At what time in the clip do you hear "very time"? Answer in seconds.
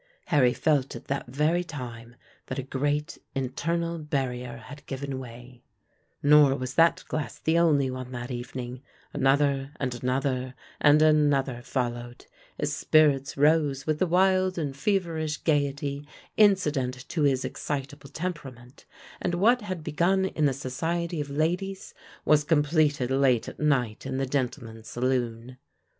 1.27-2.15